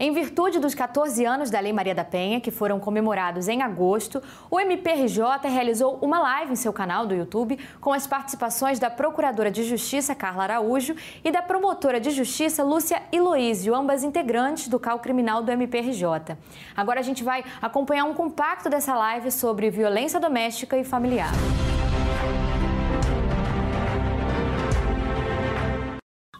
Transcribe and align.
Em 0.00 0.12
virtude 0.12 0.60
dos 0.60 0.76
14 0.76 1.24
anos 1.24 1.50
da 1.50 1.58
Lei 1.58 1.72
Maria 1.72 1.92
da 1.92 2.04
Penha, 2.04 2.40
que 2.40 2.52
foram 2.52 2.78
comemorados 2.78 3.48
em 3.48 3.62
agosto, 3.62 4.22
o 4.48 4.60
MPRJ 4.60 5.48
realizou 5.48 5.98
uma 6.00 6.20
live 6.20 6.52
em 6.52 6.56
seu 6.56 6.72
canal 6.72 7.04
do 7.04 7.16
YouTube 7.16 7.58
com 7.80 7.92
as 7.92 8.06
participações 8.06 8.78
da 8.78 8.88
Procuradora 8.90 9.50
de 9.50 9.64
Justiça, 9.64 10.14
Carla 10.14 10.44
Araújo, 10.44 10.94
e 11.24 11.32
da 11.32 11.42
Promotora 11.42 11.98
de 11.98 12.12
Justiça, 12.12 12.62
Lúcia 12.62 13.02
Iloísio, 13.10 13.74
ambas 13.74 14.04
integrantes 14.04 14.68
do 14.68 14.78
CAL 14.78 15.00
Criminal 15.00 15.42
do 15.42 15.50
MPRJ. 15.50 16.38
Agora 16.76 17.00
a 17.00 17.02
gente 17.02 17.24
vai 17.24 17.44
acompanhar 17.60 18.04
um 18.04 18.14
compacto 18.14 18.70
dessa 18.70 18.94
live 18.94 19.32
sobre 19.32 19.68
violência 19.68 20.20
doméstica 20.20 20.78
e 20.78 20.84
familiar. 20.84 21.32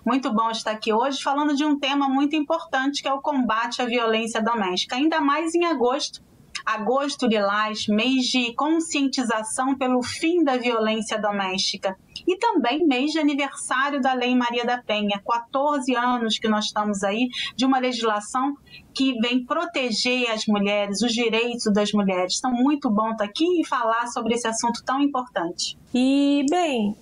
Muito 0.08 0.32
bom 0.32 0.50
estar 0.50 0.70
aqui 0.70 0.90
hoje 0.90 1.22
falando 1.22 1.54
de 1.54 1.66
um 1.66 1.78
tema 1.78 2.08
muito 2.08 2.34
importante 2.34 3.02
que 3.02 3.08
é 3.08 3.12
o 3.12 3.20
combate 3.20 3.82
à 3.82 3.84
violência 3.84 4.40
doméstica, 4.40 4.96
ainda 4.96 5.20
mais 5.20 5.54
em 5.54 5.66
agosto. 5.66 6.22
Agosto 6.64 7.26
lilás, 7.26 7.86
mês 7.86 8.24
de 8.24 8.54
conscientização 8.54 9.76
pelo 9.76 10.02
fim 10.02 10.42
da 10.42 10.56
violência 10.56 11.18
doméstica 11.18 11.94
e 12.26 12.38
também 12.38 12.86
mês 12.86 13.10
de 13.10 13.18
aniversário 13.18 14.00
da 14.00 14.14
Lei 14.14 14.34
Maria 14.34 14.64
da 14.64 14.78
Penha, 14.78 15.22
14 15.22 15.94
anos 15.94 16.38
que 16.38 16.48
nós 16.48 16.64
estamos 16.64 17.04
aí 17.04 17.28
de 17.54 17.66
uma 17.66 17.78
legislação 17.78 18.56
que 18.94 19.12
vem 19.20 19.44
proteger 19.44 20.30
as 20.30 20.46
mulheres, 20.46 21.02
os 21.02 21.12
direitos 21.12 21.70
das 21.70 21.92
mulheres. 21.92 22.38
Então, 22.38 22.50
muito 22.50 22.88
bom 22.88 23.10
estar 23.10 23.24
aqui 23.24 23.60
e 23.60 23.66
falar 23.66 24.06
sobre 24.06 24.32
esse 24.32 24.48
assunto 24.48 24.82
tão 24.86 25.02
importante. 25.02 25.76
E, 25.92 26.46
bem, 26.48 26.96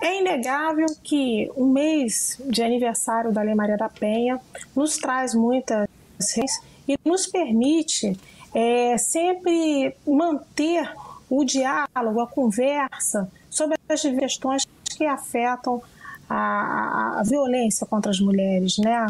é 0.00 0.20
inegável 0.20 0.86
que 1.02 1.50
o 1.56 1.66
mês 1.66 2.40
de 2.46 2.62
aniversário 2.62 3.32
da 3.32 3.42
Lei 3.42 3.54
Maria 3.54 3.76
da 3.76 3.88
Penha 3.88 4.40
nos 4.74 4.96
traz 4.96 5.34
muitas 5.34 5.88
e 6.86 6.96
nos 7.04 7.26
permite 7.26 8.18
é, 8.54 8.96
sempre 8.96 9.94
manter 10.06 10.90
o 11.28 11.44
diálogo, 11.44 12.20
a 12.20 12.26
conversa 12.26 13.30
sobre 13.50 13.76
as 13.88 14.02
questões 14.02 14.66
que 14.96 15.04
afetam 15.04 15.82
a, 16.28 17.20
a 17.20 17.22
violência 17.22 17.86
contra 17.86 18.10
as 18.10 18.20
mulheres, 18.20 18.78
né? 18.78 19.06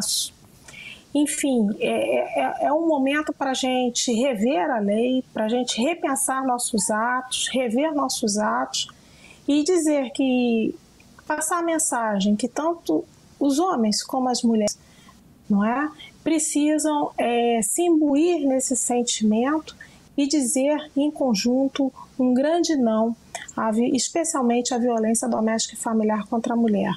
Enfim, 1.15 1.69
é, 1.81 2.41
é, 2.41 2.67
é 2.67 2.73
um 2.73 2.87
momento 2.87 3.33
para 3.33 3.51
a 3.51 3.55
gente 3.55 4.13
rever 4.13 4.71
a 4.71 4.79
lei, 4.79 5.25
para 5.33 5.45
a 5.45 5.49
gente 5.49 5.81
repensar 5.81 6.45
nossos 6.45 6.91
atos, 6.91 7.49
rever 7.53 7.95
nossos 7.95 8.39
atos 8.39 8.89
e 9.49 9.65
dizer 9.65 10.11
que 10.13 10.75
passar 11.27 11.61
a 11.61 11.63
mensagem 11.63 12.37
que 12.37 12.47
tanto 12.47 13.05
os 13.41 13.59
homens 13.59 14.03
como 14.03 14.29
as 14.29 14.43
mulheres, 14.43 14.79
não 15.49 15.65
é, 15.65 15.91
precisam 16.23 17.11
é, 17.17 17.61
se 17.63 17.83
imbuir 17.83 18.47
nesse 18.47 18.77
sentimento 18.77 19.75
e 20.17 20.27
dizer 20.27 20.91
em 20.95 21.11
conjunto 21.11 21.91
um 22.19 22.35
grande 22.35 22.77
não, 22.77 23.17
especialmente 23.95 24.75
à 24.75 24.79
violência 24.79 25.29
doméstica 25.29 25.75
e 25.75 25.79
familiar 25.79 26.27
contra 26.27 26.53
a 26.53 26.57
mulher. 26.57 26.93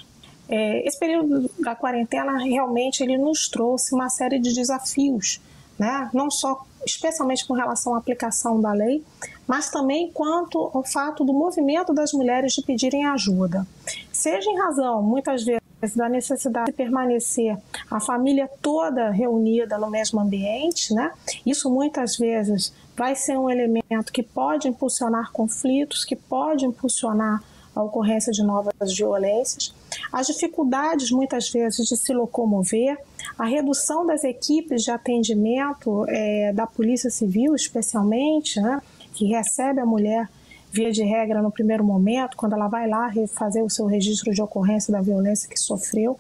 É, 0.49 0.85
esse 0.85 0.99
período 0.99 1.49
da 1.59 1.75
quarentena 1.75 2.38
realmente 2.39 3.02
ele 3.02 3.17
nos 3.17 3.47
trouxe 3.47 3.95
uma 3.95 4.09
série 4.09 4.39
de 4.39 4.53
desafios, 4.53 5.39
né? 5.79 6.09
não 6.13 6.29
só 6.29 6.66
especialmente 6.85 7.45
com 7.45 7.53
relação 7.53 7.95
à 7.95 7.97
aplicação 7.97 8.59
da 8.61 8.71
lei, 8.73 9.03
mas 9.47 9.69
também 9.69 10.11
quanto 10.11 10.69
ao 10.73 10.83
fato 10.83 11.23
do 11.23 11.33
movimento 11.33 11.93
das 11.93 12.13
mulheres 12.13 12.53
de 12.53 12.61
pedirem 12.61 13.05
ajuda. 13.05 13.65
Seja 14.11 14.49
em 14.49 14.57
razão, 14.57 15.01
muitas 15.01 15.43
vezes, 15.43 15.61
da 15.95 16.07
necessidade 16.07 16.67
de 16.67 16.77
permanecer 16.77 17.57
a 17.89 17.99
família 17.99 18.47
toda 18.61 19.09
reunida 19.09 19.79
no 19.79 19.89
mesmo 19.89 20.19
ambiente, 20.19 20.93
né? 20.93 21.11
Isso 21.43 21.71
muitas 21.71 22.17
vezes 22.17 22.71
vai 22.95 23.16
ser 23.16 23.35
um 23.38 23.49
elemento 23.49 24.13
que 24.13 24.21
pode 24.21 24.67
impulsionar 24.67 25.31
conflitos, 25.31 26.05
que 26.05 26.16
pode 26.16 26.66
impulsionar 26.66 27.43
a 27.75 27.81
ocorrência 27.81 28.31
de 28.31 28.44
novas 28.44 28.73
violências, 28.95 29.73
as 30.11 30.27
dificuldades 30.27 31.09
muitas 31.11 31.49
vezes 31.49 31.88
de 31.88 31.95
se 31.95 32.13
locomover, 32.13 32.97
a 33.38 33.45
redução 33.45 34.05
das 34.05 34.23
equipes 34.23 34.83
de 34.83 34.91
atendimento 34.91 36.05
é, 36.09 36.51
da 36.53 36.67
Polícia 36.67 37.09
Civil, 37.09 37.55
especialmente, 37.55 38.59
né, 38.59 38.81
que 39.13 39.25
recebe 39.25 39.79
a 39.79 39.85
mulher 39.85 40.29
via 40.71 40.91
de 40.91 41.03
regra 41.03 41.41
no 41.41 41.51
primeiro 41.51 41.83
momento, 41.83 42.35
quando 42.35 42.53
ela 42.53 42.67
vai 42.67 42.88
lá 42.88 43.11
fazer 43.33 43.61
o 43.61 43.69
seu 43.69 43.85
registro 43.85 44.33
de 44.33 44.41
ocorrência 44.41 44.91
da 44.91 45.01
violência 45.01 45.50
que 45.50 45.59
sofreu. 45.59 46.17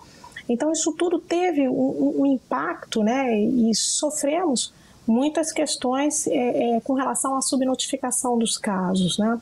Então 0.47 0.71
isso 0.71 0.93
tudo 0.93 1.19
teve 1.19 1.67
um, 1.67 2.21
um 2.21 2.25
impacto, 2.25 3.03
né, 3.03 3.37
e 3.39 3.73
sofremos 3.75 4.73
muitas 5.07 5.51
questões 5.51 6.27
é, 6.27 6.75
é, 6.77 6.81
com 6.81 6.93
relação 6.93 7.35
à 7.35 7.41
subnotificação 7.41 8.37
dos 8.37 8.57
casos, 8.57 9.17
né. 9.17 9.39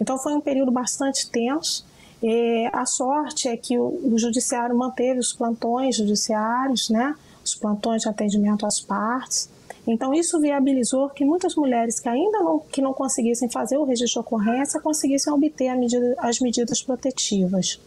Então 0.00 0.18
foi 0.18 0.34
um 0.34 0.40
período 0.40 0.70
bastante 0.70 1.28
tenso. 1.28 1.84
E 2.22 2.68
a 2.72 2.84
sorte 2.84 3.48
é 3.48 3.56
que 3.56 3.78
o, 3.78 4.12
o 4.12 4.18
judiciário 4.18 4.76
manteve 4.76 5.20
os 5.20 5.32
plantões 5.32 5.96
judiciários, 5.96 6.90
né, 6.90 7.14
os 7.44 7.54
plantões 7.54 8.02
de 8.02 8.08
atendimento 8.08 8.66
às 8.66 8.80
partes. 8.80 9.48
Então 9.86 10.12
isso 10.12 10.38
viabilizou 10.40 11.08
que 11.08 11.24
muitas 11.24 11.54
mulheres 11.54 11.98
que 11.98 12.08
ainda 12.08 12.40
não, 12.40 12.58
que 12.60 12.82
não 12.82 12.92
conseguissem 12.92 13.48
fazer 13.48 13.78
o 13.78 13.84
registro 13.84 14.20
de 14.20 14.26
ocorrência 14.26 14.80
conseguissem 14.80 15.32
obter 15.32 15.74
medida, 15.74 16.14
as 16.18 16.40
medidas 16.40 16.82
protetivas. 16.82 17.80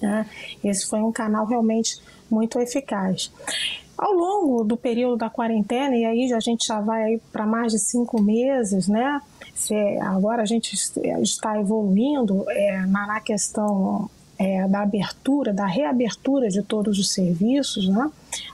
Né? 0.00 0.26
Esse 0.62 0.86
foi 0.86 1.00
um 1.00 1.10
canal 1.10 1.44
realmente 1.44 2.00
muito 2.30 2.60
eficaz. 2.60 3.32
Ao 3.96 4.12
longo 4.12 4.62
do 4.62 4.76
período 4.76 5.16
da 5.16 5.28
quarentena, 5.28 5.96
e 5.96 6.04
aí 6.04 6.32
a 6.32 6.38
gente 6.38 6.66
já 6.68 6.80
vai 6.80 7.20
para 7.32 7.44
mais 7.44 7.72
de 7.72 7.80
cinco 7.80 8.22
meses, 8.22 8.86
né? 8.86 9.20
Se, 9.58 9.74
agora 9.98 10.42
a 10.42 10.46
gente 10.46 10.72
está 11.20 11.60
evoluindo 11.60 12.48
é, 12.48 12.86
na, 12.86 13.08
na 13.08 13.20
questão 13.20 14.08
é, 14.38 14.68
da 14.68 14.82
abertura, 14.82 15.52
da 15.52 15.66
reabertura 15.66 16.48
de 16.48 16.62
todos 16.62 16.96
os 16.96 17.12
serviços, 17.12 17.88
né? 17.88 18.08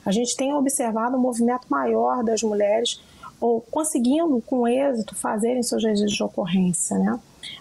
a 0.05 0.11
gente 0.11 0.35
tem 0.35 0.55
observado 0.55 1.17
um 1.17 1.21
movimento 1.21 1.67
maior 1.69 2.25
das 2.25 2.43
mulheres 2.43 3.03
ou 3.39 3.61
conseguindo 3.61 4.43
com 4.47 4.67
êxito 4.67 5.15
fazerem 5.15 5.63
seus 5.63 5.85
registros 5.85 6.17
de 6.17 6.23
ocorrência. 6.23 6.99
Né? 6.99 7.21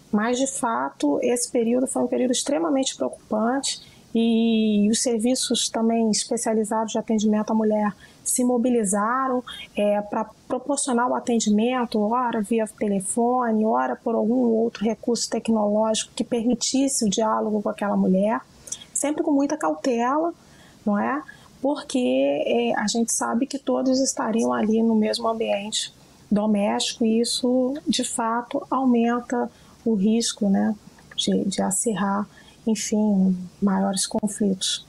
Mas, 0.09 0.39
de 0.39 0.47
fato, 0.47 1.19
esse 1.21 1.51
período 1.51 1.85
foi 1.85 2.01
um 2.01 2.07
período 2.07 2.31
extremamente 2.31 2.95
preocupante 2.95 3.81
e 4.15 4.87
os 4.89 5.01
serviços 5.01 5.67
também 5.67 6.09
especializados 6.09 6.93
de 6.93 6.97
atendimento 6.97 7.51
à 7.51 7.53
mulher 7.53 7.93
se 8.23 8.43
mobilizaram 8.43 9.43
é, 9.75 10.01
para 10.01 10.25
proporcionar 10.47 11.09
o 11.09 11.15
atendimento, 11.15 11.99
ora 11.99 12.41
via 12.41 12.67
telefone, 12.67 13.65
ora 13.65 13.95
por 13.95 14.15
algum 14.15 14.47
outro 14.49 14.83
recurso 14.83 15.29
tecnológico 15.29 16.13
que 16.15 16.23
permitisse 16.23 17.05
o 17.05 17.09
diálogo 17.09 17.61
com 17.61 17.69
aquela 17.69 17.97
mulher, 17.97 18.41
sempre 18.93 19.23
com 19.23 19.31
muita 19.31 19.57
cautela, 19.57 20.33
não 20.85 20.97
é? 20.97 21.21
Porque 21.61 22.43
é, 22.45 22.73
a 22.77 22.87
gente 22.87 23.13
sabe 23.13 23.47
que 23.47 23.57
todos 23.57 23.99
estariam 23.99 24.53
ali 24.53 24.81
no 24.83 24.95
mesmo 24.95 25.27
ambiente 25.27 25.93
doméstico 26.29 27.05
e 27.05 27.21
isso, 27.21 27.73
de 27.87 28.03
fato, 28.03 28.65
aumenta 28.69 29.49
o 29.85 29.93
risco, 29.93 30.49
né, 30.49 30.75
de, 31.15 31.45
de 31.45 31.61
acirrar, 31.61 32.27
enfim, 32.65 33.37
maiores 33.61 34.07
conflitos. 34.07 34.85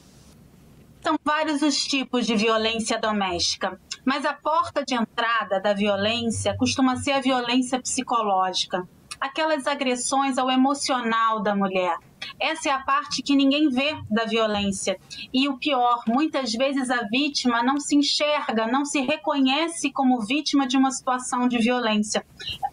São 1.05 1.19
vários 1.23 1.61
os 1.61 1.85
tipos 1.85 2.27
de 2.27 2.35
violência 2.35 2.99
doméstica, 2.99 3.79
mas 4.07 4.25
a 4.25 4.33
porta 4.33 4.83
de 4.83 4.95
entrada 4.95 5.61
da 5.61 5.75
violência 5.75 6.57
costuma 6.57 6.97
ser 6.97 7.13
a 7.13 7.21
violência 7.21 7.79
psicológica, 7.79 8.89
aquelas 9.21 9.67
agressões 9.67 10.39
ao 10.39 10.51
emocional 10.51 11.43
da 11.43 11.55
mulher. 11.55 11.95
Essa 12.41 12.71
é 12.71 12.73
a 12.73 12.83
parte 12.83 13.23
que 13.23 13.37
ninguém 13.37 13.69
vê 13.69 13.95
da 14.09 14.25
violência. 14.25 14.99
E 15.31 15.47
o 15.47 15.59
pior, 15.59 16.05
muitas 16.09 16.53
vezes 16.53 16.89
a 16.89 17.03
vítima 17.11 17.63
não 17.63 17.79
se 17.79 17.95
enxerga, 17.95 18.67
não 18.67 18.87
se 18.87 19.03
reconhece 19.03 19.93
como 19.93 20.23
vítima 20.23 20.67
de 20.67 20.79
uma 20.79 20.91
situação 20.91 21.47
de 21.47 21.59
violência. 21.59 22.25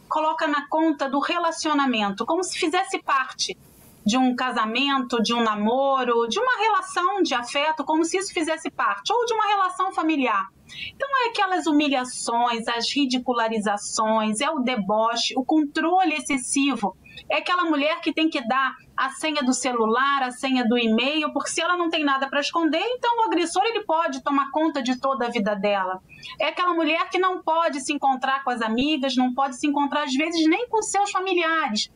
Coloca 0.07 0.47
na 0.47 0.69
conta 0.69 1.09
do 1.09 1.19
relacionamento, 1.19 2.25
como 2.25 2.45
se 2.45 2.57
fizesse 2.57 2.97
parte 3.03 3.57
de 4.05 4.17
um 4.17 4.35
casamento, 4.35 5.21
de 5.21 5.33
um 5.33 5.43
namoro, 5.43 6.27
de 6.27 6.39
uma 6.39 6.57
relação 6.59 7.21
de 7.21 7.33
afeto, 7.33 7.83
como 7.83 8.03
se 8.03 8.17
isso 8.17 8.33
fizesse 8.33 8.69
parte, 8.71 9.13
ou 9.13 9.25
de 9.25 9.33
uma 9.33 9.47
relação 9.47 9.91
familiar. 9.91 10.47
Então, 10.95 11.07
é 11.25 11.29
aquelas 11.29 11.67
humilhações, 11.67 12.67
as 12.67 12.91
ridicularizações, 12.93 14.41
é 14.41 14.49
o 14.49 14.59
deboche, 14.59 15.33
o 15.37 15.43
controle 15.43 16.13
excessivo. 16.15 16.95
É 17.29 17.37
aquela 17.37 17.65
mulher 17.65 17.99
que 18.01 18.13
tem 18.13 18.29
que 18.29 18.45
dar 18.47 18.75
a 18.95 19.09
senha 19.09 19.41
do 19.41 19.53
celular, 19.53 20.21
a 20.21 20.31
senha 20.31 20.63
do 20.63 20.77
e-mail, 20.77 21.33
porque 21.33 21.49
se 21.49 21.61
ela 21.61 21.75
não 21.75 21.89
tem 21.89 22.03
nada 22.03 22.29
para 22.29 22.39
esconder, 22.39 22.83
então 22.83 23.17
o 23.17 23.23
agressor 23.23 23.63
ele 23.65 23.83
pode 23.83 24.21
tomar 24.23 24.51
conta 24.51 24.81
de 24.81 24.99
toda 24.99 25.25
a 25.25 25.29
vida 25.29 25.55
dela. 25.55 26.01
É 26.39 26.49
aquela 26.49 26.73
mulher 26.73 27.09
que 27.09 27.17
não 27.17 27.41
pode 27.41 27.81
se 27.81 27.93
encontrar 27.93 28.43
com 28.43 28.51
as 28.51 28.61
amigas, 28.61 29.15
não 29.15 29.33
pode 29.33 29.59
se 29.59 29.65
encontrar 29.65 30.03
às 30.03 30.13
vezes 30.13 30.47
nem 30.47 30.67
com 30.69 30.81
seus 30.83 31.09
familiares. 31.09 31.91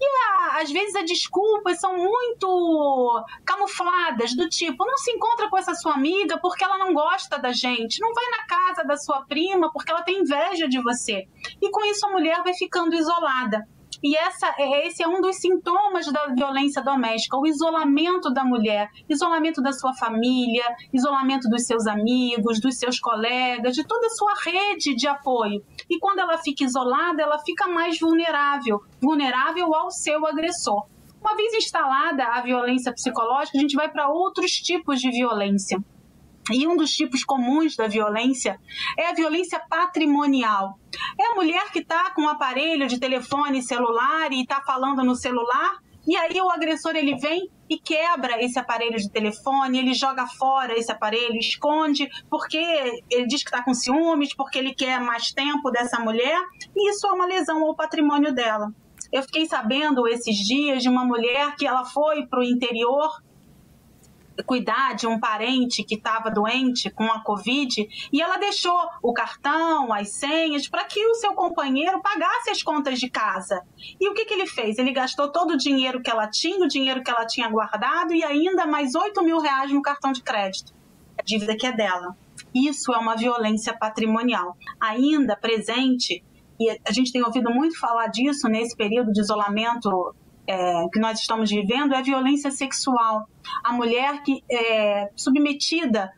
E 0.00 0.04
a, 0.04 0.60
às 0.60 0.70
vezes 0.70 0.96
as 0.96 1.04
desculpas 1.04 1.78
são 1.78 1.96
muito 1.96 3.24
camufladas, 3.44 4.34
do 4.34 4.48
tipo, 4.48 4.84
não 4.84 4.96
se 4.96 5.12
encontra 5.12 5.48
com 5.48 5.58
essa 5.58 5.74
sua 5.74 5.94
amiga 5.94 6.38
porque 6.38 6.64
ela 6.64 6.78
não 6.78 6.92
gosta 6.92 7.38
da 7.38 7.52
gente, 7.52 8.00
não 8.00 8.12
vai 8.12 8.24
na 8.30 8.46
casa 8.46 8.84
da 8.84 8.96
sua 8.96 9.24
prima 9.26 9.70
porque 9.72 9.92
ela 9.92 10.02
tem 10.02 10.20
inveja 10.20 10.68
de 10.68 10.82
você. 10.82 11.28
E 11.62 11.70
com 11.70 11.84
isso 11.84 12.04
a 12.06 12.10
mulher 12.10 12.42
vai 12.42 12.54
ficando 12.54 12.96
isolada. 12.96 13.64
E 14.02 14.16
essa, 14.16 14.54
é, 14.58 14.86
esse 14.86 15.02
é 15.02 15.08
um 15.08 15.20
dos 15.20 15.36
sintomas 15.36 16.10
da 16.12 16.26
violência 16.26 16.82
doméstica, 16.82 17.36
o 17.36 17.46
isolamento 17.46 18.32
da 18.32 18.44
mulher, 18.44 18.88
isolamento 19.08 19.60
da 19.60 19.72
sua 19.72 19.92
família, 19.94 20.64
isolamento 20.92 21.48
dos 21.48 21.66
seus 21.66 21.86
amigos, 21.86 22.60
dos 22.60 22.78
seus 22.78 23.00
colegas, 23.00 23.74
de 23.74 23.84
toda 23.84 24.06
a 24.06 24.10
sua 24.10 24.34
rede 24.44 24.94
de 24.94 25.08
apoio. 25.08 25.64
E 25.90 25.98
quando 25.98 26.20
ela 26.20 26.38
fica 26.38 26.64
isolada, 26.64 27.22
ela 27.22 27.38
fica 27.40 27.66
mais 27.66 27.98
vulnerável, 27.98 28.80
vulnerável 29.00 29.74
ao 29.74 29.90
seu 29.90 30.24
agressor. 30.26 30.86
Uma 31.20 31.34
vez 31.34 31.52
instalada 31.54 32.24
a 32.24 32.40
violência 32.40 32.92
psicológica, 32.92 33.58
a 33.58 33.60
gente 33.60 33.74
vai 33.74 33.90
para 33.90 34.08
outros 34.08 34.52
tipos 34.52 35.00
de 35.00 35.10
violência. 35.10 35.82
E 36.52 36.66
um 36.66 36.76
dos 36.76 36.92
tipos 36.92 37.24
comuns 37.24 37.76
da 37.76 37.86
violência 37.86 38.58
é 38.96 39.08
a 39.08 39.14
violência 39.14 39.60
patrimonial. 39.68 40.78
É 41.18 41.32
a 41.32 41.34
mulher 41.34 41.70
que 41.72 41.80
está 41.80 42.10
com 42.10 42.22
um 42.22 42.28
aparelho 42.28 42.86
de 42.86 42.98
telefone 42.98 43.62
celular 43.62 44.32
e 44.32 44.42
está 44.42 44.60
falando 44.62 45.04
no 45.04 45.14
celular, 45.14 45.78
e 46.06 46.16
aí 46.16 46.40
o 46.40 46.50
agressor 46.50 46.96
ele 46.96 47.16
vem 47.16 47.50
e 47.68 47.78
quebra 47.78 48.42
esse 48.42 48.58
aparelho 48.58 48.96
de 48.96 49.10
telefone, 49.10 49.78
ele 49.78 49.92
joga 49.92 50.26
fora 50.26 50.72
esse 50.78 50.90
aparelho, 50.90 51.36
esconde, 51.36 52.08
porque 52.30 52.56
ele 53.10 53.26
diz 53.26 53.42
que 53.42 53.50
está 53.50 53.62
com 53.62 53.74
ciúmes, 53.74 54.34
porque 54.34 54.58
ele 54.58 54.74
quer 54.74 55.00
mais 55.00 55.32
tempo 55.32 55.70
dessa 55.70 56.00
mulher, 56.00 56.40
e 56.74 56.90
isso 56.90 57.06
é 57.06 57.12
uma 57.12 57.26
lesão 57.26 57.62
ao 57.62 57.76
patrimônio 57.76 58.32
dela. 58.32 58.72
Eu 59.12 59.22
fiquei 59.22 59.46
sabendo 59.46 60.08
esses 60.08 60.34
dias 60.36 60.82
de 60.82 60.88
uma 60.88 61.04
mulher 61.04 61.54
que 61.56 61.66
ela 61.66 61.84
foi 61.84 62.26
para 62.26 62.40
o 62.40 62.44
interior 62.44 63.10
cuidar 64.46 64.94
de 64.94 65.06
um 65.06 65.18
parente 65.18 65.82
que 65.82 65.94
estava 65.94 66.30
doente 66.30 66.90
com 66.90 67.04
a 67.04 67.20
Covid 67.22 67.88
e 68.12 68.22
ela 68.22 68.36
deixou 68.36 68.78
o 69.02 69.12
cartão, 69.12 69.92
as 69.92 70.10
senhas, 70.10 70.68
para 70.68 70.84
que 70.84 71.04
o 71.06 71.14
seu 71.14 71.34
companheiro 71.34 72.00
pagasse 72.00 72.50
as 72.50 72.62
contas 72.62 72.98
de 72.98 73.08
casa. 73.08 73.62
E 74.00 74.08
o 74.08 74.14
que, 74.14 74.24
que 74.24 74.34
ele 74.34 74.46
fez? 74.46 74.78
Ele 74.78 74.92
gastou 74.92 75.30
todo 75.30 75.52
o 75.52 75.56
dinheiro 75.56 76.02
que 76.02 76.10
ela 76.10 76.28
tinha, 76.28 76.64
o 76.64 76.68
dinheiro 76.68 77.02
que 77.02 77.10
ela 77.10 77.26
tinha 77.26 77.48
guardado 77.48 78.14
e 78.14 78.22
ainda 78.24 78.66
mais 78.66 78.94
8 78.94 79.22
mil 79.22 79.40
reais 79.40 79.72
no 79.72 79.82
cartão 79.82 80.12
de 80.12 80.22
crédito. 80.22 80.72
A 81.18 81.22
dívida 81.22 81.56
que 81.56 81.66
é 81.66 81.72
dela. 81.72 82.16
Isso 82.54 82.92
é 82.92 82.98
uma 82.98 83.16
violência 83.16 83.76
patrimonial. 83.76 84.56
Ainda 84.80 85.36
presente, 85.36 86.24
e 86.60 86.70
a 86.70 86.92
gente 86.92 87.12
tem 87.12 87.22
ouvido 87.22 87.50
muito 87.50 87.78
falar 87.78 88.08
disso 88.08 88.48
nesse 88.48 88.76
período 88.76 89.12
de 89.12 89.20
isolamento 89.20 90.14
é, 90.48 90.88
que 90.90 90.98
nós 90.98 91.20
estamos 91.20 91.50
vivendo 91.50 91.92
é 91.92 91.98
a 91.98 92.02
violência 92.02 92.50
sexual. 92.50 93.28
A 93.62 93.72
mulher 93.72 94.22
que 94.22 94.42
é 94.50 95.10
submetida 95.14 96.10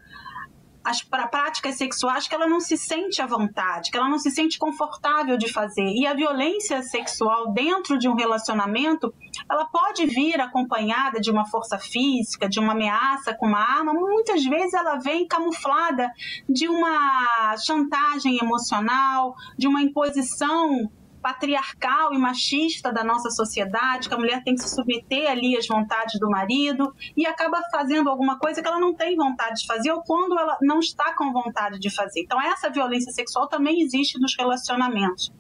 às 0.85 1.03
práticas 1.03 1.75
sexuais 1.77 2.27
que 2.27 2.35
ela 2.35 2.47
não 2.47 2.61
se 2.61 2.77
sente 2.77 3.21
à 3.21 3.27
vontade, 3.27 3.91
que 3.91 3.99
ela 3.99 4.09
não 4.09 4.19
se 4.19 4.31
sente 4.31 4.59
confortável 4.59 5.37
de 5.37 5.53
fazer. 5.53 5.85
E 5.85 6.07
a 6.07 6.15
violência 6.15 6.83
sexual 6.83 7.53
dentro 7.53 7.99
de 7.99 8.09
um 8.09 8.15
relacionamento, 8.15 9.13
ela 9.51 9.67
pode 9.67 10.07
vir 10.07 10.41
acompanhada 10.41 11.21
de 11.21 11.31
uma 11.31 11.45
força 11.45 11.79
física, 11.79 12.49
de 12.49 12.59
uma 12.59 12.73
ameaça 12.73 13.35
com 13.35 13.47
uma 13.47 13.61
arma, 13.61 13.93
muitas 13.93 14.45
vezes 14.45 14.73
ela 14.73 14.97
vem 14.97 15.27
camuflada 15.27 16.11
de 16.49 16.69
uma 16.69 17.57
chantagem 17.59 18.39
emocional, 18.41 19.35
de 19.59 19.67
uma 19.67 19.83
imposição 19.83 20.91
patriarcal 21.21 22.13
e 22.13 22.19
machista 22.19 22.93
da 22.93 23.05
nossa 23.05 23.31
sociedade, 23.31 24.09
que 24.09 24.15
a 24.15 24.19
mulher 24.19 24.43
tem 24.43 24.55
que 24.55 24.63
se 24.63 24.75
submeter 24.75 25.31
ali 25.31 25.57
às 25.57 25.67
vontades 25.67 26.19
do 26.19 26.29
marido 26.29 26.95
e 27.17 27.27
acaba 27.27 27.61
fazendo 27.71 28.09
alguma 28.09 28.39
coisa 28.39 28.63
que 28.63 28.69
ela 28.69 28.79
não 28.79 28.95
tem 28.95 29.17
vontade 29.17 29.61
de 29.61 29.67
fazer 29.67 29.93
ou 29.93 30.03
quando 30.03 30.39
ela 30.39 30.57
não 30.63 30.81
está 30.81 31.15
com 31.15 31.33
vontade 31.33 31.79
de 31.79 31.91
fazer. 31.91 32.21
Então, 32.21 32.41
essa 32.41 32.71
violência 32.71 33.13
sexual 33.13 33.49
também 33.49 33.81
existe 33.83 34.19
nos 34.19 34.35
relacionamentos. 34.37 35.33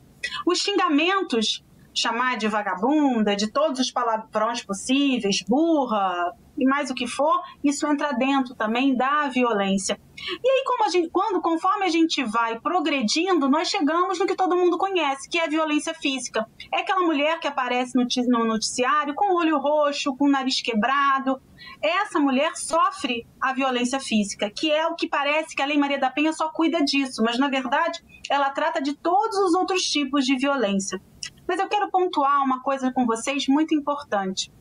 Os 0.46 0.58
xingamentos, 0.58 1.64
chamar 1.94 2.36
de 2.36 2.46
vagabunda, 2.46 3.34
de 3.34 3.50
todos 3.50 3.80
os 3.80 3.90
palavrões 3.90 4.62
possíveis, 4.62 5.42
burra, 5.48 6.32
e 6.60 6.66
mais 6.66 6.90
o 6.90 6.94
que 6.94 7.06
for, 7.06 7.40
isso 7.64 7.86
entra 7.86 8.12
dentro 8.12 8.54
também 8.54 8.94
da 8.94 9.26
violência. 9.28 9.98
E 10.18 10.48
aí, 10.48 10.64
como 10.66 10.84
a 10.84 10.88
gente, 10.88 11.08
quando, 11.08 11.40
conforme 11.40 11.86
a 11.86 11.88
gente 11.88 12.22
vai 12.22 12.60
progredindo, 12.60 13.48
nós 13.48 13.68
chegamos 13.68 14.18
no 14.18 14.26
que 14.26 14.36
todo 14.36 14.54
mundo 14.54 14.76
conhece, 14.76 15.28
que 15.28 15.38
é 15.38 15.46
a 15.46 15.48
violência 15.48 15.94
física. 15.94 16.46
É 16.72 16.80
aquela 16.80 17.00
mulher 17.00 17.40
que 17.40 17.48
aparece 17.48 17.96
no 17.96 18.44
noticiário 18.44 19.14
com 19.14 19.32
o 19.32 19.38
olho 19.38 19.58
roxo, 19.58 20.14
com 20.14 20.26
o 20.26 20.30
nariz 20.30 20.60
quebrado. 20.60 21.40
Essa 21.82 22.20
mulher 22.20 22.54
sofre 22.54 23.26
a 23.40 23.54
violência 23.54 23.98
física, 23.98 24.50
que 24.50 24.70
é 24.70 24.86
o 24.86 24.94
que 24.94 25.08
parece 25.08 25.56
que 25.56 25.62
a 25.62 25.66
Lei 25.66 25.78
Maria 25.78 25.98
da 25.98 26.10
Penha 26.10 26.32
só 26.32 26.50
cuida 26.50 26.84
disso, 26.84 27.22
mas 27.22 27.38
na 27.38 27.48
verdade 27.48 28.00
ela 28.28 28.50
trata 28.50 28.82
de 28.82 28.94
todos 28.94 29.38
os 29.38 29.54
outros 29.54 29.82
tipos 29.82 30.26
de 30.26 30.36
violência. 30.36 31.00
Mas 31.48 31.58
eu 31.58 31.68
quero 31.68 31.90
pontuar 31.90 32.44
uma 32.44 32.62
coisa 32.62 32.92
com 32.92 33.06
vocês 33.06 33.48
muito 33.48 33.74
importante. 33.74 34.52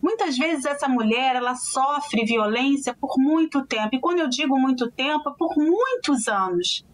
Muitas 0.00 0.36
vezes 0.36 0.64
essa 0.64 0.88
mulher 0.88 1.36
ela 1.36 1.54
sofre 1.54 2.24
violência 2.24 2.94
por 2.94 3.16
muito 3.18 3.66
tempo. 3.66 3.96
E 3.96 4.00
quando 4.00 4.20
eu 4.20 4.28
digo 4.28 4.58
muito 4.58 4.90
tempo, 4.90 5.28
é 5.28 5.32
por 5.36 5.56
muitos 5.56 6.28
anos. 6.28 6.84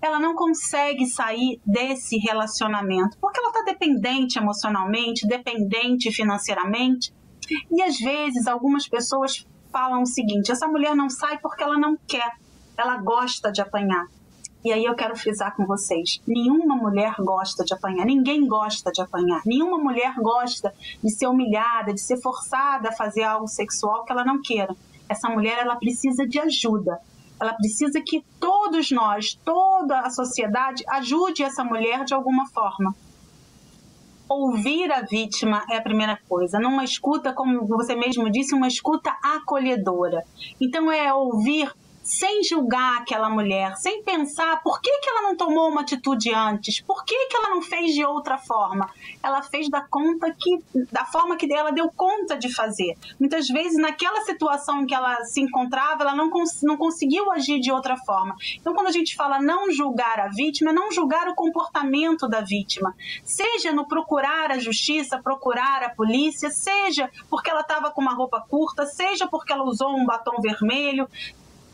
Ela 0.00 0.20
não 0.20 0.34
consegue 0.34 1.06
sair 1.06 1.60
desse 1.64 2.18
relacionamento 2.18 3.16
porque 3.20 3.40
ela 3.40 3.48
está 3.48 3.62
dependente 3.62 4.38
emocionalmente, 4.38 5.26
dependente 5.26 6.12
financeiramente. 6.12 7.12
E 7.70 7.82
às 7.82 7.98
vezes 7.98 8.46
algumas 8.46 8.88
pessoas 8.88 9.46
falam 9.72 10.02
o 10.02 10.06
seguinte: 10.06 10.52
essa 10.52 10.68
mulher 10.68 10.94
não 10.94 11.10
sai 11.10 11.38
porque 11.38 11.62
ela 11.62 11.78
não 11.78 11.96
quer, 12.06 12.32
ela 12.76 12.96
gosta 12.98 13.50
de 13.50 13.60
apanhar. 13.60 14.06
E 14.64 14.72
aí 14.72 14.84
eu 14.84 14.94
quero 14.94 15.14
frisar 15.14 15.54
com 15.54 15.66
vocês: 15.66 16.20
nenhuma 16.26 16.74
mulher 16.74 17.14
gosta 17.18 17.64
de 17.64 17.74
apanhar, 17.74 18.06
ninguém 18.06 18.46
gosta 18.46 18.90
de 18.90 19.02
apanhar, 19.02 19.42
nenhuma 19.44 19.78
mulher 19.78 20.14
gosta 20.16 20.74
de 21.02 21.10
ser 21.10 21.26
humilhada, 21.26 21.92
de 21.92 22.00
ser 22.00 22.20
forçada 22.22 22.88
a 22.88 22.92
fazer 22.92 23.24
algo 23.24 23.46
sexual 23.46 24.04
que 24.04 24.12
ela 24.12 24.24
não 24.24 24.40
queira. 24.40 24.74
Essa 25.08 25.28
mulher 25.28 25.58
ela 25.58 25.76
precisa 25.76 26.26
de 26.26 26.38
ajuda. 26.38 26.98
Ela 27.38 27.52
precisa 27.52 28.00
que 28.00 28.24
todos 28.40 28.90
nós, 28.90 29.34
toda 29.44 30.00
a 30.00 30.08
sociedade, 30.08 30.82
ajude 30.88 31.42
essa 31.42 31.62
mulher 31.62 32.04
de 32.04 32.14
alguma 32.14 32.46
forma 32.48 32.94
ouvir 34.28 34.90
a 34.90 35.02
vítima 35.02 35.64
é 35.70 35.76
a 35.76 35.82
primeira 35.82 36.18
coisa. 36.28 36.58
Numa 36.58 36.84
escuta, 36.84 37.32
como 37.32 37.66
você 37.66 37.94
mesmo 37.94 38.30
disse, 38.30 38.54
uma 38.54 38.66
escuta 38.66 39.10
acolhedora. 39.22 40.24
Então 40.60 40.90
é 40.90 41.12
ouvir 41.12 41.72
sem 42.04 42.44
julgar 42.44 42.98
aquela 42.98 43.30
mulher, 43.30 43.74
sem 43.76 44.02
pensar 44.02 44.62
por 44.62 44.80
que, 44.80 44.90
que 45.00 45.08
ela 45.08 45.22
não 45.22 45.34
tomou 45.34 45.70
uma 45.70 45.80
atitude 45.80 46.32
antes, 46.34 46.80
por 46.82 47.02
que, 47.02 47.26
que 47.26 47.36
ela 47.36 47.48
não 47.48 47.62
fez 47.62 47.94
de 47.94 48.04
outra 48.04 48.36
forma. 48.36 48.90
Ela 49.22 49.42
fez 49.42 49.70
da 49.70 49.80
conta 49.80 50.30
que 50.38 50.62
da 50.92 51.06
forma 51.06 51.36
que 51.36 51.50
ela 51.50 51.72
deu 51.72 51.90
conta 51.90 52.36
de 52.36 52.52
fazer. 52.52 52.96
Muitas 53.18 53.48
vezes 53.48 53.78
naquela 53.78 54.20
situação 54.20 54.82
em 54.82 54.86
que 54.86 54.94
ela 54.94 55.24
se 55.24 55.40
encontrava, 55.40 56.02
ela 56.02 56.14
não, 56.14 56.28
cons 56.28 56.62
não 56.62 56.76
conseguiu 56.76 57.32
agir 57.32 57.58
de 57.58 57.72
outra 57.72 57.96
forma. 57.96 58.36
Então 58.60 58.74
quando 58.74 58.88
a 58.88 58.92
gente 58.92 59.16
fala 59.16 59.40
não 59.40 59.70
julgar 59.72 60.20
a 60.20 60.28
vítima, 60.28 60.70
é 60.70 60.74
não 60.74 60.92
julgar 60.92 61.26
o 61.28 61.34
comportamento 61.34 62.28
da 62.28 62.42
vítima, 62.42 62.94
seja 63.24 63.72
no 63.72 63.88
procurar 63.88 64.50
a 64.50 64.58
justiça, 64.58 65.18
procurar 65.18 65.82
a 65.82 65.88
polícia, 65.88 66.50
seja 66.50 67.10
porque 67.30 67.48
ela 67.48 67.62
estava 67.62 67.90
com 67.90 68.02
uma 68.02 68.14
roupa 68.14 68.44
curta, 68.46 68.84
seja 68.84 69.26
porque 69.26 69.52
ela 69.52 69.64
usou 69.64 69.96
um 69.96 70.04
batom 70.04 70.40
vermelho, 70.42 71.08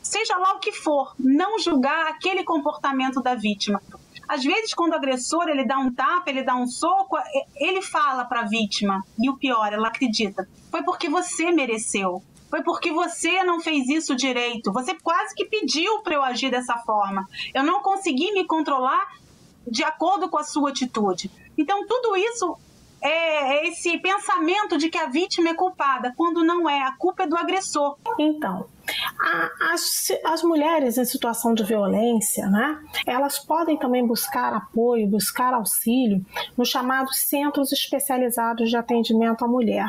seja 0.03 0.37
lá 0.37 0.55
o 0.55 0.59
que 0.59 0.73
for, 0.73 1.15
não 1.19 1.59
julgar 1.59 2.09
aquele 2.09 2.45
comportamento 2.45 3.23
da 3.23 3.35
vítima. 3.35 3.81
Às 4.29 4.45
vezes, 4.45 4.73
quando 4.75 4.93
o 4.93 4.97
agressor 4.97 5.49
ele 5.49 5.65
dá 5.65 5.79
um 5.79 5.93
tapa, 5.93 6.31
ele 6.31 6.45
dá 6.45 6.55
um 6.55 6.67
soco, 6.67 7.17
ele 7.57 7.83
fala 7.83 8.25
para 8.25 8.43
a 8.43 8.47
vítima, 8.47 9.03
e 9.19 9.29
o 9.29 9.37
pior, 9.37 9.73
ela 9.73 9.89
acredita, 9.89 10.49
foi 10.71 10.83
porque 10.83 11.09
você 11.09 11.51
mereceu. 11.51 12.23
Foi 12.49 12.65
porque 12.65 12.91
você 12.91 13.45
não 13.45 13.61
fez 13.61 13.89
isso 13.89 14.17
direito. 14.17 14.73
Você 14.73 14.93
quase 15.01 15.37
que 15.37 15.45
pediu 15.45 16.01
para 16.03 16.17
eu 16.17 16.23
agir 16.25 16.51
dessa 16.51 16.77
forma. 16.79 17.25
Eu 17.55 17.63
não 17.63 17.81
consegui 17.81 18.33
me 18.33 18.45
controlar 18.45 19.07
de 19.65 19.85
acordo 19.85 20.29
com 20.29 20.37
a 20.37 20.43
sua 20.43 20.71
atitude. 20.71 21.31
Então, 21.57 21.87
tudo 21.87 22.17
isso 22.17 22.59
é 23.01 23.69
esse 23.69 23.97
pensamento 23.99 24.77
de 24.77 24.91
que 24.91 24.99
a 24.99 25.07
vítima 25.07 25.51
é 25.51 25.55
culpada, 25.55 26.13
quando 26.17 26.43
não 26.43 26.69
é. 26.69 26.83
A 26.83 26.97
culpa 26.97 27.23
é 27.23 27.27
do 27.29 27.37
agressor. 27.37 27.97
Então, 28.19 28.67
as, 29.73 30.09
as 30.25 30.43
mulheres 30.43 30.99
em 30.99 31.05
situação 31.05 31.55
de 31.55 31.65
violência, 31.65 32.47
né, 32.49 32.79
elas 33.07 33.39
podem 33.39 33.77
também 33.77 34.07
buscar 34.07 34.53
apoio, 34.55 35.07
buscar 35.07 35.55
auxílio 35.55 36.25
nos 36.57 36.69
chamados 36.69 37.19
centros 37.19 37.73
especializados 37.73 38.71
de 38.71 38.77
atendimento 38.77 39.45
à 39.45 39.49
mulher. 39.49 39.89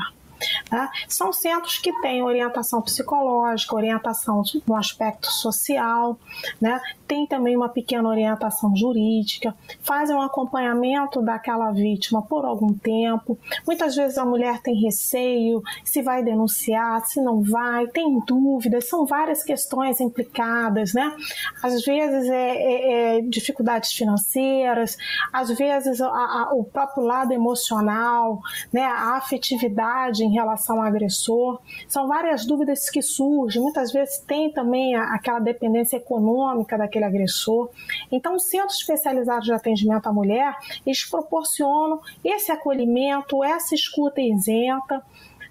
Né? 0.71 0.89
São 1.07 1.31
centros 1.33 1.77
que 1.77 1.91
têm 2.01 2.24
orientação 2.24 2.81
psicológica, 2.81 3.75
orientação 3.75 4.41
no 4.67 4.75
aspecto 4.75 5.31
social, 5.31 6.17
né? 6.60 6.79
tem 7.12 7.27
também 7.27 7.57
uma 7.57 7.67
pequena 7.67 8.07
orientação 8.07 8.74
jurídica, 8.74 9.53
fazem 9.81 10.15
um 10.15 10.21
acompanhamento 10.21 11.21
daquela 11.21 11.69
vítima 11.71 12.21
por 12.21 12.45
algum 12.45 12.74
tempo. 12.74 13.38
Muitas 13.67 13.98
vezes 13.98 14.17
a 14.17 14.24
mulher 14.24 14.62
tem 14.62 14.75
receio 14.81 15.62
se 15.83 16.01
vai 16.01 16.24
denunciar, 16.24 17.05
se 17.05 17.19
não 17.19 17.41
vai, 17.41 17.88
tem 17.88 18.17
dúvidas, 18.25 18.88
são 18.88 19.05
várias 19.05 19.43
questões 19.43 20.00
implicadas, 20.00 20.93
né? 20.93 21.13
Às 21.62 21.83
vezes 21.83 22.29
é, 22.29 22.55
é, 22.55 23.17
é 23.17 23.21
dificuldades 23.21 23.91
financeiras, 23.91 24.98
às 25.33 25.50
vezes 25.50 26.00
a, 26.00 26.07
a, 26.07 26.50
o 26.53 26.63
próprio 26.63 27.03
lado 27.03 27.33
emocional, 27.33 28.39
né? 28.71 28.86
A 28.86 29.17
afetividade 29.17 30.24
em 30.31 30.33
relação 30.33 30.77
ao 30.77 30.88
agressor. 30.88 31.59
São 31.88 32.07
várias 32.07 32.45
dúvidas 32.45 32.89
que 32.89 33.01
surgem. 33.01 33.61
Muitas 33.61 33.91
vezes 33.91 34.19
tem 34.19 34.50
também 34.51 34.95
aquela 34.95 35.39
dependência 35.39 35.97
econômica 35.97 36.77
daquele 36.77 37.03
agressor. 37.03 37.69
Então, 38.09 38.35
os 38.35 38.50
centros 38.50 38.77
especializados 38.77 39.45
de 39.45 39.53
atendimento 39.53 40.07
à 40.07 40.13
mulher, 40.13 40.55
eles 40.85 41.03
proporcionam 41.03 42.00
esse 42.23 42.51
acolhimento, 42.51 43.43
essa 43.43 43.75
escuta 43.75 44.21
isenta, 44.21 45.03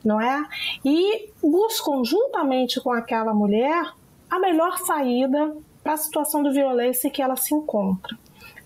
não 0.03 0.19
é? 0.19 0.43
E 0.83 1.31
buscam, 1.43 2.03
juntamente 2.03 2.81
com 2.81 2.91
aquela 2.91 3.35
mulher, 3.35 3.93
a 4.31 4.39
melhor 4.39 4.79
saída 4.79 5.55
para 5.83 5.93
a 5.93 5.99
situação 5.99 6.43
de 6.43 6.51
violência 6.51 7.11
que 7.11 7.21
ela 7.21 7.37
se 7.37 7.55
encontra. 7.55 8.17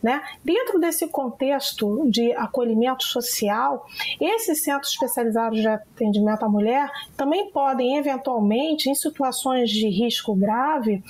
Né? 0.02 0.22
Dentro 0.44 0.78
desse 0.78 1.08
contexto 1.08 2.06
de 2.10 2.32
acolhimento 2.34 3.04
social, 3.04 3.86
esses 4.20 4.62
centros 4.62 4.92
especializados 4.92 5.60
de 5.60 5.66
atendimento 5.66 6.44
à 6.44 6.48
mulher 6.48 6.90
também 7.16 7.50
podem, 7.50 7.96
eventualmente, 7.96 8.90
em 8.90 8.94
situações 8.94 9.70
de 9.70 9.88
risco 9.88 10.34
grave, 10.34 11.02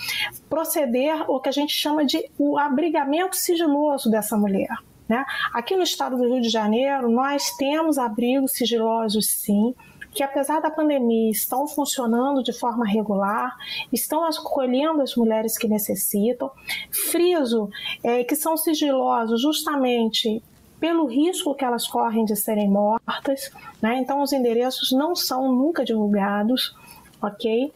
proceder 0.49 1.29
o 1.29 1.41
que 1.41 1.49
a 1.49 1.53
gente 1.53 1.73
chama 1.73 2.05
de 2.05 2.31
o 2.39 2.57
abrigamento 2.57 3.35
sigiloso 3.35 4.11
dessa 4.11 4.37
mulher. 4.37 4.77
Né? 5.09 5.25
Aqui 5.53 5.77
no 5.77 5.83
estado 5.83 6.17
do 6.17 6.25
Rio 6.25 6.41
de 6.41 6.49
Janeiro, 6.49 7.11
nós 7.11 7.51
temos 7.57 7.99
abrigos 7.99 8.53
sigilosos, 8.53 9.29
sim 9.29 9.75
que 10.15 10.23
apesar 10.23 10.61
da 10.61 10.71
pandemia 10.71 11.31
estão 11.31 11.67
funcionando 11.67 12.43
de 12.43 12.53
forma 12.53 12.87
regular, 12.87 13.57
estão 13.93 14.25
acolhendo 14.25 15.03
as 15.03 15.17
mulheres 15.17 15.59
que 15.59 15.67
necessitam. 15.67 16.51
Friso 16.91 17.69
é, 18.03 18.23
que 18.23 18.37
são 18.37 18.57
sigilosos 18.57 19.43
justamente 19.43 20.43
pelo 20.79 21.07
risco 21.07 21.55
que 21.55 21.65
elas 21.65 21.87
correm 21.87 22.25
de 22.25 22.37
serem 22.37 22.69
mortas, 22.69 23.51
né? 23.81 23.99
então 23.99 24.23
os 24.23 24.33
endereços 24.33 24.93
não 24.93 25.17
são 25.17 25.51
nunca 25.51 25.85
divulgados, 25.85 26.77
ok? 27.21 27.73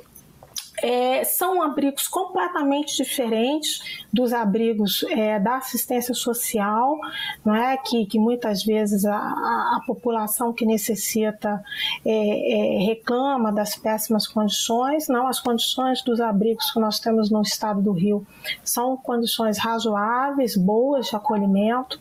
É, 0.83 1.25
são 1.25 1.63
abrigos 1.63 2.07
completamente 2.07 2.97
diferentes 2.97 4.03
dos 4.13 4.33
abrigos 4.33 5.05
é, 5.11 5.39
da 5.39 5.57
assistência 5.57 6.15
social, 6.15 6.97
não 7.45 7.55
é? 7.55 7.77
que, 7.77 8.07
que 8.07 8.19
muitas 8.19 8.65
vezes 8.65 9.05
a, 9.05 9.17
a, 9.17 9.81
população 9.87 10.53
que 10.53 10.65
necessita 10.65 11.63
é, 12.05 12.13
é, 12.13 12.87
reclama 12.87 13.53
das 13.53 13.77
péssimas 13.77 14.27
condições. 14.27 15.09
Não, 15.09 15.27
as 15.27 15.41
condições 15.41 16.03
dos 16.03 16.21
abrigos 16.21 16.71
que 16.71 16.81
nós 16.81 16.99
temos 16.99 17.31
no 17.31 17.43
estado 17.43 17.81
do 17.81 17.93
Rio 17.93 18.27
são 18.63 18.97
condições 18.97 19.59
razoáveis, 19.59 20.57
boas 20.57 21.07
de 21.07 21.17
acolhimento 21.17 22.01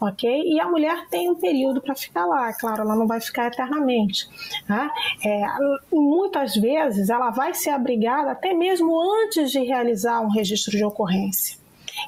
ok? 0.00 0.42
E 0.44 0.60
a 0.60 0.68
mulher 0.68 1.06
tem 1.08 1.30
um 1.30 1.34
período 1.34 1.80
para 1.80 1.94
ficar 1.94 2.26
lá, 2.26 2.52
claro, 2.52 2.82
ela 2.82 2.94
não 2.94 3.06
vai 3.06 3.20
ficar 3.20 3.48
eternamente. 3.48 4.28
Né? 4.68 4.90
É, 5.24 5.46
muitas 5.92 6.54
vezes 6.54 7.10
ela 7.10 7.30
vai 7.30 7.54
ser 7.54 7.70
abrigada 7.70 8.30
até 8.32 8.54
mesmo 8.54 9.00
antes 9.24 9.50
de 9.50 9.60
realizar 9.60 10.20
um 10.20 10.28
registro 10.28 10.76
de 10.76 10.84
ocorrência. 10.84 11.58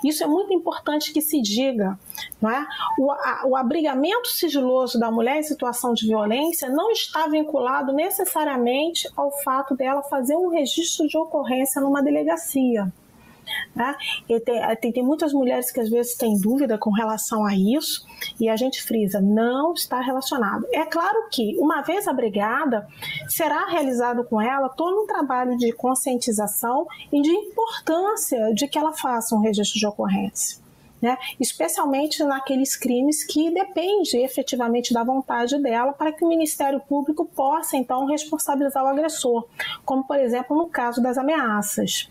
Isso 0.04 0.22
é 0.22 0.26
muito 0.26 0.52
importante 0.52 1.12
que 1.12 1.20
se 1.20 1.40
diga. 1.42 1.98
Não 2.40 2.50
é? 2.50 2.64
o, 2.98 3.10
a, 3.10 3.42
o 3.46 3.56
abrigamento 3.56 4.28
sigiloso 4.28 4.98
da 4.98 5.10
mulher 5.10 5.38
em 5.38 5.42
situação 5.42 5.92
de 5.92 6.06
violência 6.06 6.68
não 6.68 6.90
está 6.90 7.26
vinculado 7.26 7.92
necessariamente 7.92 9.08
ao 9.16 9.30
fato 9.42 9.74
dela 9.74 10.02
fazer 10.02 10.36
um 10.36 10.48
registro 10.48 11.06
de 11.08 11.18
ocorrência 11.18 11.80
numa 11.80 12.02
delegacia. 12.02 12.92
Né? 13.74 13.96
Tem, 14.26 14.76
tem, 14.76 14.92
tem, 14.92 15.02
muitas 15.02 15.32
mulheres 15.32 15.70
que 15.70 15.80
às 15.80 15.88
vezes 15.88 16.14
têm 16.14 16.38
dúvida 16.38 16.76
com 16.76 16.90
relação 16.90 17.44
a 17.44 17.54
isso 17.54 18.04
e 18.38 18.48
a 18.48 18.56
gente 18.56 18.82
frisa, 18.82 19.20
não 19.20 19.72
está 19.72 20.00
relacionado. 20.00 20.66
É 20.72 20.84
claro 20.84 21.28
que, 21.30 21.56
uma 21.58 21.82
vez 21.82 22.08
abrigada, 22.08 22.86
será 23.28 23.66
realizado 23.66 24.24
com 24.24 24.40
ela 24.40 24.68
todo 24.68 25.02
um 25.02 25.06
trabalho 25.06 25.56
de 25.56 25.72
conscientização 25.72 26.86
e 27.12 27.20
de 27.22 27.30
importância 27.30 28.52
de 28.54 28.66
que 28.66 28.78
ela 28.78 28.92
faça 28.92 29.34
um 29.34 29.40
registro 29.40 29.78
de 29.78 29.86
ocorrência. 29.86 30.60
Né? 31.02 31.16
especialmente 31.40 32.22
naqueles 32.22 32.76
crimes 32.76 33.24
que 33.24 33.50
depende 33.50 34.18
efetivamente 34.18 34.92
da 34.92 35.02
vontade 35.02 35.58
dela 35.58 35.94
para 35.94 36.12
que 36.12 36.22
o 36.22 36.28
Ministério 36.28 36.78
Público 36.78 37.24
possa 37.24 37.74
então 37.74 38.04
responsabilizar 38.04 38.84
o 38.84 38.86
agressor, 38.86 39.48
como 39.82 40.06
por 40.06 40.18
exemplo 40.18 40.54
no 40.54 40.68
caso 40.68 41.02
das 41.02 41.16
ameaças 41.16 42.10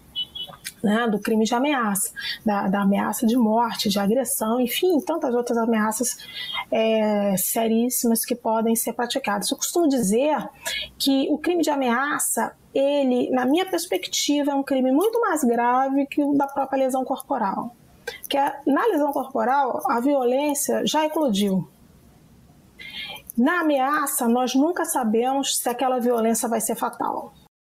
né, 0.84 1.08
do 1.08 1.20
crime 1.20 1.46
de 1.46 1.54
ameaça, 1.54 2.12
da, 2.46 2.68
da, 2.68 2.82
ameaça 2.82 3.26
de 3.26 3.38
morte, 3.38 3.90
de 3.90 4.00
agressão, 4.00 4.60
enfim, 4.60 5.00
tantas 5.00 5.34
outras 5.34 5.58
ameaças 5.58 6.18
é, 6.72 7.36
seríssimas 7.38 8.26
que 8.26 8.36
podem 8.36 8.76
ser 8.76 8.94
praticadas. 8.94 9.50
Eu 9.50 9.58
costumo 9.58 9.88
dizer 9.88 10.38
que 10.98 11.28
o 11.30 11.38
crime 11.38 11.64
de 11.64 11.70
ameaça, 11.70 12.56
ele, 12.74 13.30
na 13.32 13.46
minha 13.46 13.66
perspectiva, 13.66 14.52
é 14.52 14.56
um 14.56 14.64
crime 14.64 14.92
muito 14.92 15.20
mais 15.20 15.44
grave 15.44 16.06
que 16.08 16.24
o 16.24 16.34
da 16.34 16.48
própria 16.48 16.80
lesão 16.80 17.04
corporal. 17.04 17.76
Que 18.28 18.38
é, 18.38 18.60
na 18.66 18.86
lesão 18.88 19.12
corporal, 19.12 19.82
a 19.90 20.00
violência 20.00 20.86
já 20.86 21.06
eclodiu. 21.06 21.68
Na 23.38 23.62
ameaça, 23.62 24.28
nós 24.28 24.54
nunca 24.54 24.84
sabemos 24.84 25.58
se 25.58 25.70
aquela 25.70 26.00
violência 26.00 26.50
vai 26.50 26.60
ser 26.60 26.76
fatal. 26.76 27.34